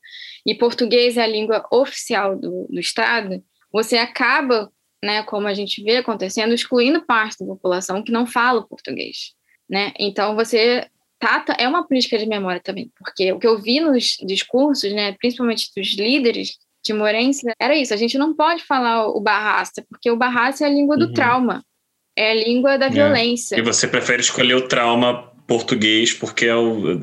[0.44, 3.42] e português é a língua oficial do, do Estado,
[3.72, 4.70] você acaba
[5.02, 9.32] né, como a gente vê acontecendo, excluindo parte da população que não fala português,
[9.66, 9.94] né?
[9.98, 10.86] Então você
[11.18, 15.12] tá, é uma política de memória também, porque o que eu vi nos discursos, né,
[15.18, 20.16] principalmente dos líderes timorenses, era isso, a gente não pode falar o barraça, porque o
[20.16, 21.12] barraça é a língua do uhum.
[21.12, 21.64] trauma,
[22.16, 22.90] é a língua da é.
[22.90, 23.56] violência.
[23.56, 27.00] E você prefere escolher o trauma português porque é o,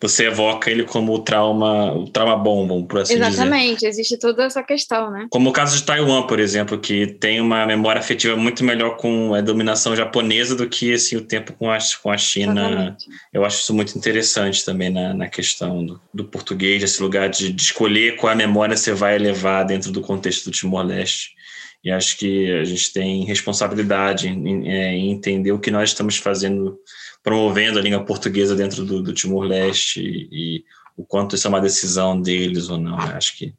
[0.00, 3.42] você evoca ele como o trauma, o trauma bom, por assim Exatamente, dizer.
[3.44, 5.28] Exatamente, existe toda essa questão, né?
[5.30, 9.32] Como o caso de Taiwan, por exemplo, que tem uma memória afetiva muito melhor com
[9.32, 12.68] a dominação japonesa do que assim, o tempo com a, com a China.
[12.68, 13.06] Exatamente.
[13.32, 17.52] Eu acho isso muito interessante também na, na questão do, do português, esse lugar de,
[17.52, 21.37] de escolher qual a memória você vai levar dentro do contexto do Timor-Leste.
[21.82, 26.16] E acho que a gente tem responsabilidade em, é, em, entender o que nós estamos
[26.16, 26.78] fazendo,
[27.22, 30.64] promovendo a língua portuguesa dentro do, do Timor-Leste e, e,
[30.96, 32.96] o quanto isso é uma decisão deles ou não.
[32.96, 33.12] Né?
[33.14, 33.54] Acho que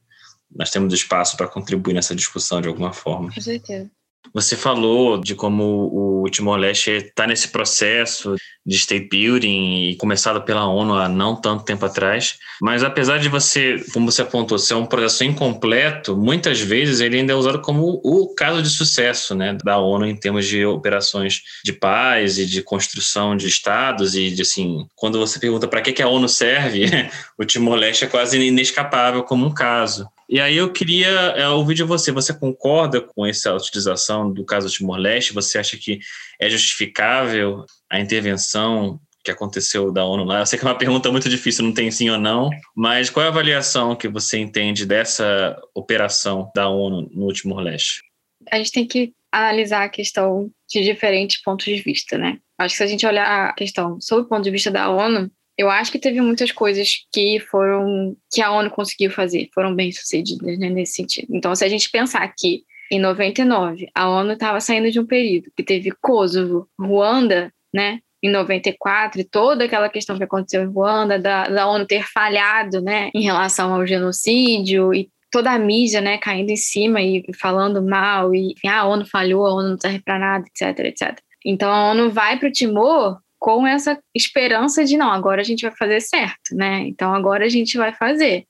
[0.54, 3.32] nós temos espaço para contribuir nessa discussão de alguma forma.
[3.34, 3.90] Com certeza.
[4.34, 10.68] Você falou de como o Timor-Leste está nesse processo de state building e começado pela
[10.68, 14.86] ONU há não tanto tempo atrás, mas apesar de você, como você apontou, ser um
[14.86, 19.80] processo incompleto, muitas vezes ele ainda é usado como o caso de sucesso né, da
[19.80, 24.86] ONU em termos de operações de paz e de construção de estados e de assim,
[24.96, 26.86] quando você pergunta para que, que a ONU serve,
[27.38, 30.08] o Timor-Leste é quase inescapável como um caso.
[30.30, 32.12] E aí eu queria é, ouvir de você.
[32.12, 35.34] Você concorda com essa utilização do caso Timor-Leste?
[35.34, 36.00] Você acha que
[36.40, 40.42] é justificável a intervenção que aconteceu da ONU lá?
[40.42, 43.24] Eu sei que é uma pergunta muito difícil, não tem sim ou não, mas qual
[43.24, 48.04] é a avaliação que você entende dessa operação da ONU no Timor-Leste?
[48.52, 52.38] A gente tem que analisar a questão de diferentes pontos de vista, né?
[52.56, 55.32] Acho que se a gente olhar a questão sob o ponto de vista da ONU,
[55.60, 59.92] eu acho que teve muitas coisas que foram que a ONU conseguiu fazer, foram bem
[59.92, 61.28] sucedidas né, nesse sentido.
[61.36, 65.52] Então, se a gente pensar que em 99 a ONU estava saindo de um período
[65.58, 71.20] que teve Kosovo, Ruanda, né, em 94, e toda aquela questão que aconteceu em Ruanda,
[71.20, 76.18] da, da ONU ter falhado, né, em relação ao genocídio e toda a mídia, né,
[76.18, 80.00] caindo em cima e falando mal e ah, a ONU falhou, a ONU não serve
[80.00, 81.20] para nada, etc, etc.
[81.44, 85.62] Então a ONU vai para o Timor com essa esperança de não, agora a gente
[85.62, 86.82] vai fazer certo, né?
[86.82, 88.46] Então agora a gente vai fazer.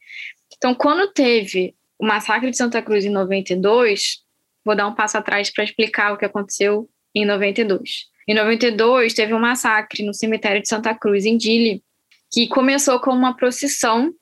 [0.58, 4.24] Então, quando teve o massacre de Santa Cruz em 92,
[4.66, 8.08] vou dar um passo atrás para explicar o que aconteceu em 92.
[8.28, 11.84] Em 92, teve um massacre no cemitério de Santa Cruz, em Dili,
[12.32, 14.14] que começou com uma procissão,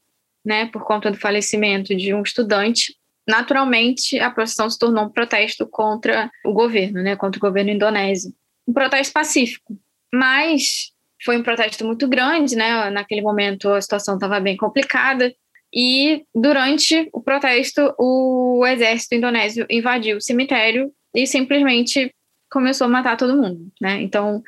[0.45, 2.95] né, por conta do falecimento de um estudante.
[3.27, 8.33] Naturalmente, a procissão se tornou um protesto contra o governo, né, contra o governo indonésio.
[8.65, 9.77] Um protesto pacífico,
[10.13, 10.91] mas
[11.23, 12.89] foi um protesto muito grande, né?
[12.89, 15.33] Naquele momento a situação estava bem complicada.
[15.73, 22.13] E durante o protesto, o exército indonésio invadiu o cemitério e simplesmente
[22.49, 24.01] começou a matar todo mundo, né?
[24.01, 24.41] Então,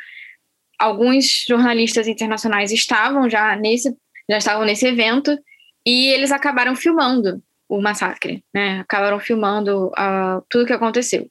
[0.79, 3.95] alguns jornalistas internacionais estavam já nesse
[4.29, 5.35] já estavam nesse evento
[5.85, 8.79] e eles acabaram filmando o massacre, né?
[8.81, 11.27] Acabaram filmando uh, tudo o que aconteceu.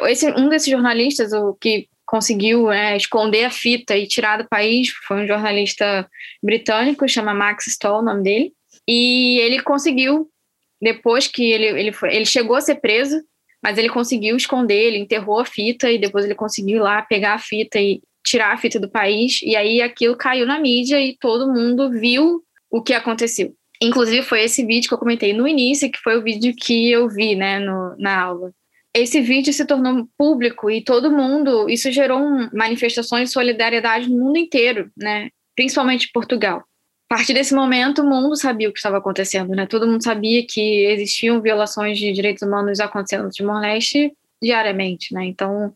[0.00, 4.88] Esse um desses jornalistas, o que conseguiu né, esconder a fita e tirar do país
[5.06, 6.08] foi um jornalista
[6.42, 8.52] britânico, chama Max Stoll, o nome dele.
[8.86, 10.28] E ele conseguiu,
[10.82, 13.14] depois que ele, ele, foi, ele chegou a ser preso,
[13.62, 17.38] mas ele conseguiu esconder, ele enterrou a fita e depois ele conseguiu lá pegar a
[17.38, 19.40] fita e tirar a fita do país.
[19.44, 23.54] E aí aquilo caiu na mídia e todo mundo viu o que aconteceu.
[23.80, 27.08] Inclusive foi esse vídeo que eu comentei no início, que foi o vídeo que eu
[27.08, 28.52] vi né, no, na aula
[28.94, 32.20] esse vídeo se tornou público e todo mundo, isso gerou
[32.52, 35.30] manifestações de solidariedade no mundo inteiro, né?
[35.54, 36.64] Principalmente em Portugal.
[37.10, 39.66] A partir desse momento, o mundo sabia o que estava acontecendo, né?
[39.66, 45.24] Todo mundo sabia que existiam violações de direitos humanos acontecendo no Timor-Leste diariamente, né?
[45.24, 45.72] Então,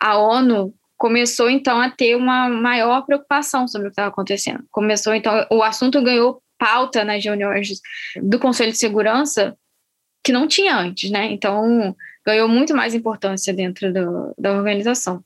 [0.00, 4.64] a ONU começou então a ter uma maior preocupação sobre o que estava acontecendo.
[4.70, 7.80] Começou então, o assunto ganhou pauta nas reuniões
[8.22, 9.56] do Conselho de Segurança
[10.24, 11.30] que não tinha antes, né?
[11.30, 11.94] Então,
[12.26, 15.22] ganhou muito mais importância dentro do, da organização.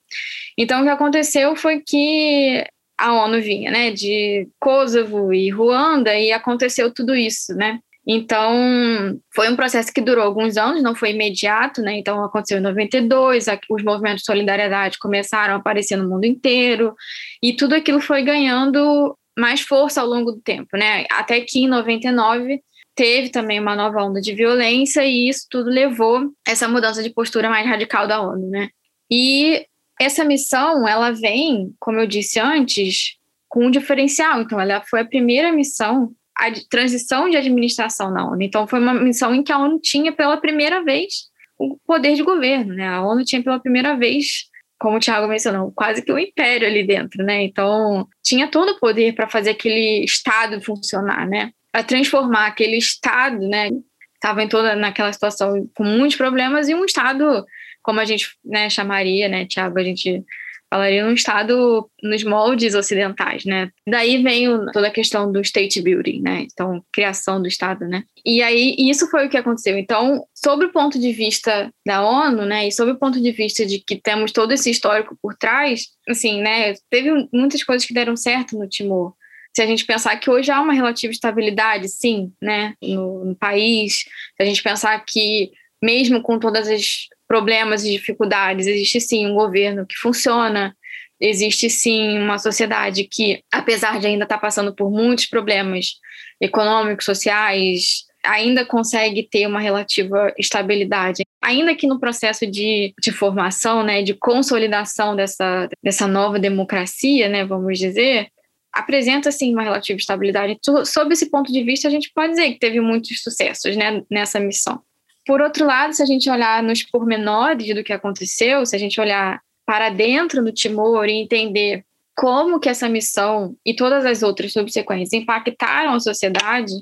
[0.57, 2.65] Então, o que aconteceu foi que
[2.99, 7.79] a ONU vinha, né, de Kosovo e Ruanda, e aconteceu tudo isso, né?
[8.07, 11.97] Então, foi um processo que durou alguns anos, não foi imediato, né?
[11.99, 16.95] Então, aconteceu em 92, os movimentos de solidariedade começaram a aparecer no mundo inteiro,
[17.43, 21.07] e tudo aquilo foi ganhando mais força ao longo do tempo, né?
[21.11, 22.61] Até que em 99
[23.01, 27.49] teve também uma nova onda de violência e isso tudo levou essa mudança de postura
[27.49, 28.69] mais radical da ONU, né?
[29.11, 29.65] E
[29.99, 33.17] essa missão, ela vem, como eu disse antes,
[33.49, 34.43] com um diferencial.
[34.43, 38.43] Então, ela foi a primeira missão, a transição de administração na ONU.
[38.43, 42.23] Então, foi uma missão em que a ONU tinha pela primeira vez o poder de
[42.23, 42.87] governo, né?
[42.87, 44.45] A ONU tinha pela primeira vez
[44.79, 47.43] como o Thiago mencionou, quase que um império ali dentro, né?
[47.45, 51.51] Então, tinha todo o poder para fazer aquele Estado funcionar, né?
[51.73, 53.71] A transformar aquele Estado, né,
[54.15, 57.45] estava em toda naquela situação com muitos problemas, e um Estado,
[57.83, 60.25] como a gente né, chamaria, né, Tiago, a gente
[60.73, 63.71] falaria num Estado nos moldes ocidentais, né?
[63.87, 66.47] Daí vem toda a questão do state building, né?
[66.51, 68.05] Então, criação do Estado, né?
[68.25, 69.77] E aí, isso foi o que aconteceu.
[69.77, 72.69] Então, sobre o ponto de vista da ONU, né?
[72.69, 76.41] E sobre o ponto de vista de que temos todo esse histórico por trás, assim,
[76.41, 76.75] né?
[76.89, 79.13] Teve muitas coisas que deram certo no Timor
[79.55, 83.99] se a gente pensar que hoje há uma relativa estabilidade, sim, né, no, no país,
[84.37, 85.51] se a gente pensar que
[85.83, 90.77] mesmo com todos os problemas e dificuldades, existe sim um governo que funciona,
[91.21, 95.93] existe sim uma sociedade que, apesar de ainda estar passando por muitos problemas
[96.41, 101.23] econômicos, sociais, ainda consegue ter uma relativa estabilidade.
[101.43, 107.45] Ainda que no processo de, de formação, né, de consolidação dessa, dessa nova democracia, né,
[107.45, 108.29] vamos dizer,
[108.73, 110.59] apresenta sim uma relativa estabilidade.
[110.85, 114.39] Sob esse ponto de vista, a gente pode dizer que teve muitos sucessos né, nessa
[114.39, 114.81] missão.
[115.27, 119.01] Por outro lado, se a gente olhar nos pormenores do que aconteceu, se a gente
[119.01, 121.85] olhar para dentro do Timor e entender
[122.17, 126.73] como que essa missão e todas as outras subsequentes impactaram a sociedade,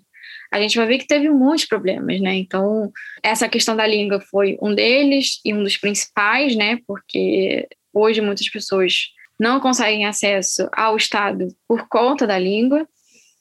[0.51, 2.35] a gente vai ver que teve muitos problemas, né?
[2.37, 2.91] Então,
[3.23, 6.79] essa questão da língua foi um deles e um dos principais, né?
[6.87, 12.87] Porque hoje muitas pessoas não conseguem acesso ao Estado por conta da língua,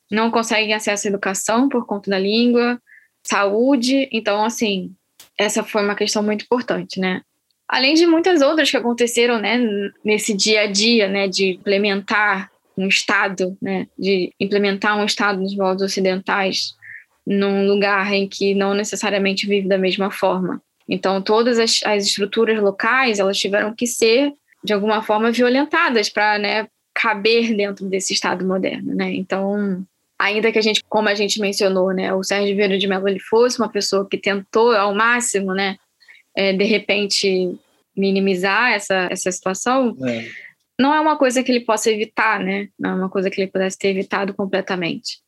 [0.10, 2.80] não conseguem acesso à educação por conta da língua,
[3.24, 4.08] saúde.
[4.12, 4.94] Então, assim,
[5.38, 7.22] essa foi uma questão muito importante, né?
[7.68, 9.60] Além de muitas outras que aconteceram, né,
[10.04, 15.56] nesse dia a dia, né, de implementar um Estado, né, de implementar um Estado nos
[15.56, 16.76] moldes ocidentais
[17.26, 20.62] num lugar em que não necessariamente vive da mesma forma.
[20.88, 24.32] Então, todas as, as estruturas locais, elas tiveram que ser
[24.64, 29.14] de alguma forma violentadas para né, caber dentro desse Estado moderno, né?
[29.14, 29.86] Então,
[30.18, 33.20] ainda que a gente, como a gente mencionou, né, o Sérgio Vieira de Mello ele
[33.20, 35.78] fosse uma pessoa que tentou ao máximo, né,
[36.36, 37.56] é, de repente
[37.96, 40.28] minimizar essa, essa situação, é.
[40.80, 42.70] não é uma coisa que ele possa evitar, né?
[42.78, 45.20] Não é uma coisa que ele pudesse ter evitado completamente.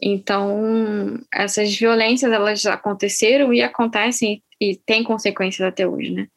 [0.00, 6.28] Então, essas violências elas aconteceram e acontecem e têm consequências até hoje, né?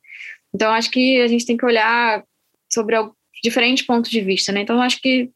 [0.53, 2.23] Então, acho que a gente tem que olhar
[2.73, 2.95] sobre
[3.43, 4.61] diferentes pontos de vista, né?
[4.61, 5.29] Então, acho que,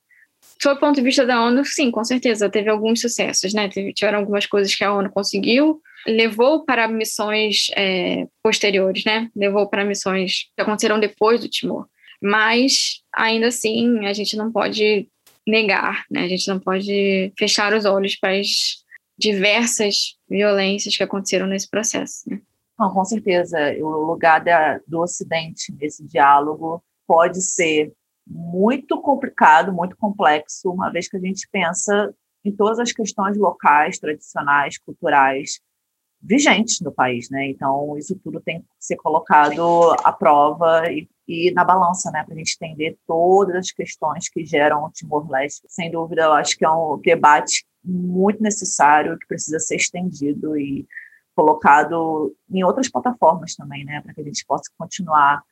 [0.61, 3.69] sob o ponto de vista da ONU, sim, com certeza, teve alguns sucessos, né?
[3.69, 9.29] Tiveram algumas coisas que a ONU conseguiu, levou para missões é, posteriores, né?
[9.35, 11.87] Levou para missões que aconteceram depois do Timor.
[12.21, 15.07] Mas, ainda assim, a gente não pode
[15.45, 16.23] negar, né?
[16.23, 18.83] A gente não pode fechar os olhos para as
[19.17, 22.39] diversas violências que aconteceram nesse processo, né?
[22.79, 23.57] Não, com certeza.
[23.79, 27.93] O lugar da, do Ocidente nesse diálogo pode ser
[28.25, 33.97] muito complicado, muito complexo, uma vez que a gente pensa em todas as questões locais,
[33.97, 35.59] tradicionais, culturais
[36.21, 37.47] vigentes no país, né?
[37.47, 42.23] Então isso tudo tem que ser colocado à prova e, e na balança, né?
[42.23, 45.61] Para a gente entender todas as questões que geram o Timor-Leste.
[45.67, 50.85] Sem dúvida, eu acho que é um debate muito necessário que precisa ser estendido e
[51.35, 54.01] colocado em outras plataformas também, né?
[54.01, 55.43] Para que a gente possa continuar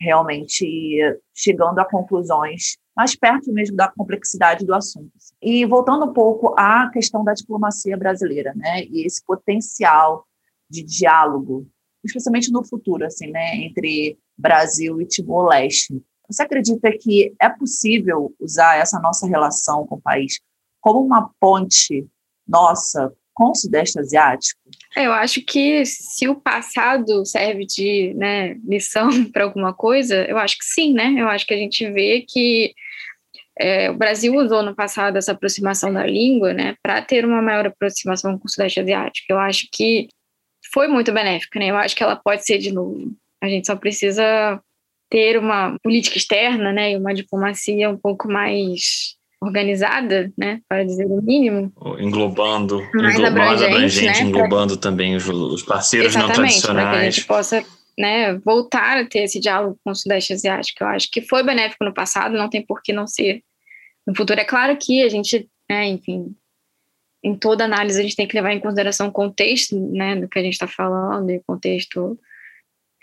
[0.00, 1.00] realmente
[1.34, 5.10] chegando a conclusões mais perto mesmo da complexidade do assunto.
[5.42, 10.24] E voltando um pouco à questão da diplomacia brasileira, né, e esse potencial
[10.70, 11.66] de diálogo,
[12.04, 16.02] especialmente no futuro, assim, né, entre Brasil e Timor-Leste.
[16.28, 20.40] Você acredita que é possível usar essa nossa relação com o país
[20.80, 22.06] como uma ponte
[22.46, 24.60] nossa com o Sudeste Asiático?
[24.96, 30.56] Eu acho que se o passado serve de né, lição para alguma coisa, eu acho
[30.58, 31.14] que sim, né?
[31.18, 32.72] Eu acho que a gente vê que
[33.58, 37.66] é, o Brasil usou no passado essa aproximação da língua, né, para ter uma maior
[37.66, 39.26] aproximação com o Sudeste Asiático.
[39.28, 40.08] Eu acho que
[40.72, 41.70] foi muito benéfica, né?
[41.70, 43.12] Eu acho que ela pode ser de novo.
[43.42, 44.60] A gente só precisa
[45.10, 51.06] ter uma política externa, né, e uma diplomacia um pouco mais organizada, né, para dizer
[51.06, 51.72] o mínimo.
[51.98, 54.90] Englobando, mais englo abrangente, abrangente né, englobando pra...
[54.90, 56.88] também os, os parceiros não tradicionais.
[56.88, 57.64] Para que a gente possa
[57.98, 60.82] né, voltar a ter esse diálogo com o Sudeste Asiático.
[60.82, 63.42] Eu acho que foi benéfico no passado, não tem por que não ser
[64.06, 64.40] no futuro.
[64.40, 66.34] É claro que a gente, né, enfim,
[67.22, 70.38] em toda análise a gente tem que levar em consideração o contexto né, do que
[70.38, 72.18] a gente está falando, e o contexto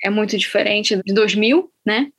[0.04, 2.12] é muito diferente de 2000, né?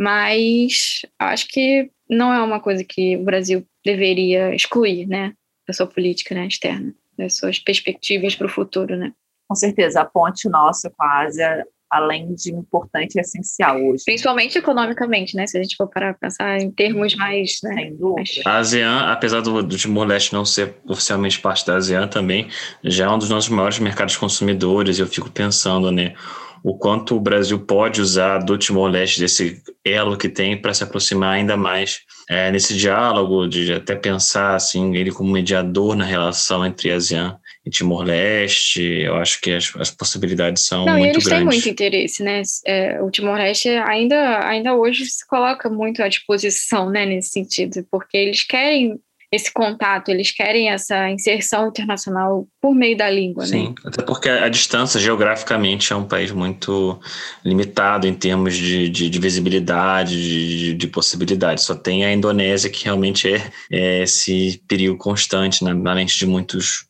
[0.00, 5.34] Mas acho que não é uma coisa que o Brasil deveria excluir, né,
[5.68, 9.12] da sua política né, externa, das suas perspectivas para o futuro, né.
[9.46, 14.04] Com certeza, a ponte nossa com a Ásia, além de importante, é essencial hoje.
[14.06, 17.74] Principalmente economicamente, né, se a gente for para pensar em termos mais, né.
[17.74, 18.42] Sem dúvida.
[18.46, 22.48] A ASEAN, apesar do, do Timor-Leste não ser oficialmente parte da ASEAN também,
[22.82, 26.14] já é um dos nossos maiores mercados consumidores, eu fico pensando, né,
[26.62, 31.34] o quanto o Brasil pode usar do Timor-Leste, desse elo que tem, para se aproximar
[31.34, 36.92] ainda mais é, nesse diálogo, de até pensar assim, ele como mediador na relação entre
[36.92, 38.82] ASEAN e Timor-Leste.
[38.82, 41.38] Eu acho que as, as possibilidades são Não, muito e eles grandes.
[41.38, 42.42] têm muito interesse, né?
[42.66, 48.16] É, o Timor-Leste ainda, ainda hoje se coloca muito à disposição, né, nesse sentido, porque
[48.16, 49.00] eles querem
[49.32, 53.74] esse contato, eles querem essa inserção internacional por meio da língua, Sim, né?
[53.84, 56.98] até porque a distância geograficamente é um país muito
[57.44, 61.62] limitado em termos de, de, de visibilidade, de, de possibilidades.
[61.62, 66.26] Só tem a Indonésia que realmente é, é esse perigo constante na, na mente de
[66.26, 66.86] muitos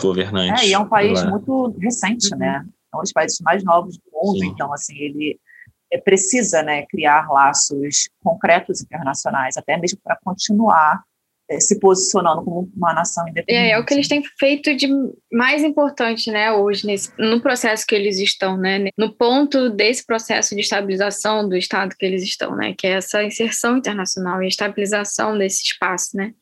[0.00, 0.62] governantes.
[0.62, 1.30] É, e é um país lá.
[1.30, 2.38] muito recente, Uhum.
[2.38, 2.64] né?
[2.92, 4.46] É um dos países mais novos do mundo, Sim.
[4.46, 5.38] então, assim, ele
[5.92, 11.02] é, precisa né, criar laços concretos internacionais, até mesmo para continuar
[11.58, 13.70] se posicionando como uma nação independente.
[13.70, 14.88] É, é o que eles têm feito de
[15.32, 20.54] mais importante, né, hoje, nesse, no processo que eles estão, né, no ponto desse processo
[20.54, 24.48] de estabilização do Estado que eles estão, né, que é essa inserção internacional e a
[24.48, 26.32] estabilização desse espaço, né.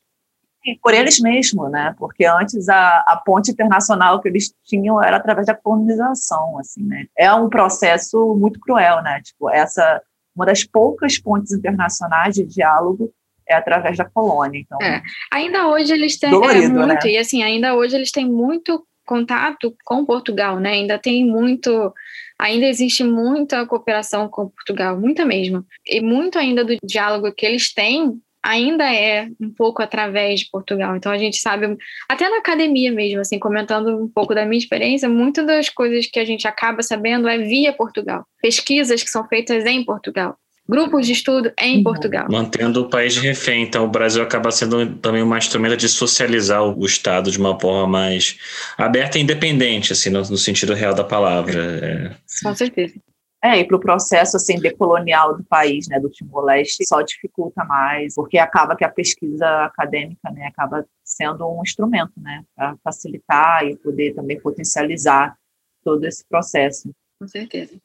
[0.83, 1.95] Por eles mesmos, né?
[1.97, 7.07] Porque antes a, a ponte internacional que eles tinham era através da colonização, assim, né?
[7.17, 9.23] É um processo muito cruel, né?
[9.23, 10.03] Tipo, essa
[10.37, 13.11] uma das poucas pontes internacionais de diálogo
[13.49, 14.61] é através da colônia.
[14.61, 15.03] Então, É.
[15.33, 17.13] Ainda hoje eles têm é, Dolorido, muito, né?
[17.13, 20.73] e assim, ainda hoje eles têm muito contato com Portugal, né?
[20.73, 21.93] Ainda tem muito,
[22.39, 25.65] ainda existe muita cooperação com Portugal, muita mesmo.
[25.87, 30.97] E muito ainda do diálogo que eles têm ainda é um pouco através de Portugal.
[30.97, 31.77] Então a gente sabe,
[32.09, 36.19] até na academia mesmo, assim, comentando um pouco da minha experiência, muitas das coisas que
[36.19, 38.25] a gente acaba sabendo é via Portugal.
[38.41, 40.37] Pesquisas que são feitas em Portugal.
[40.69, 41.85] Grupos de estudo em Uhum.
[41.85, 42.27] Portugal.
[42.31, 43.63] Mantendo o país de refém.
[43.63, 47.87] Então, o Brasil acaba sendo também uma instrumento de socializar o Estado de uma forma
[47.87, 48.39] mais
[48.77, 51.55] aberta e independente, assim, no, no sentido real da palavra.
[51.83, 52.17] É.
[52.43, 52.95] Com certeza.
[53.43, 58.15] É, e para o processo assim, decolonial do país, né, do Timor-Leste, só dificulta mais,
[58.15, 63.77] porque acaba que a pesquisa acadêmica né, acaba sendo um instrumento né, para facilitar e
[63.77, 65.37] poder também potencializar
[65.85, 66.91] todo esse processo.
[67.21, 67.79] Com certeza.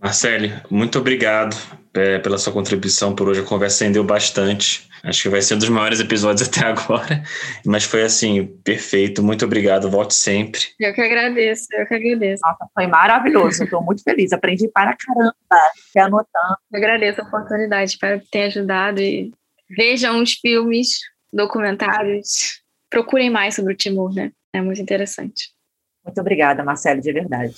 [0.00, 1.56] Marcele, muito obrigado
[1.94, 3.40] é, pela sua contribuição por hoje.
[3.40, 4.88] A conversa rendeu bastante.
[5.02, 7.22] Acho que vai ser um dos maiores episódios até agora.
[7.64, 9.22] Mas foi assim, perfeito.
[9.22, 9.90] Muito obrigado.
[9.90, 10.60] Volte sempre.
[10.78, 12.42] Eu que agradeço, eu que agradeço.
[12.44, 15.34] Nossa, foi maravilhoso, estou muito feliz, aprendi para caramba,
[15.86, 16.56] fiquei anotando.
[16.72, 19.32] Eu agradeço a oportunidade, espero que tenha ajudado e
[19.76, 21.00] vejam os filmes,
[21.32, 24.30] documentários, procurem mais sobre o Timor, né?
[24.52, 25.50] É muito interessante.
[26.04, 27.54] Muito obrigada, Marcelo, de verdade.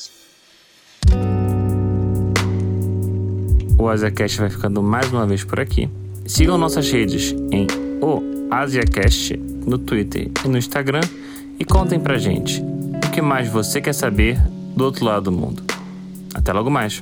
[3.81, 5.89] O AsiaCast vai ficando mais uma vez por aqui.
[6.27, 7.67] Sigam nossas redes em
[8.03, 11.01] o AsiaCast no Twitter e no Instagram
[11.59, 14.39] e contem pra gente o que mais você quer saber
[14.77, 15.63] do outro lado do mundo.
[16.35, 17.01] Até logo mais!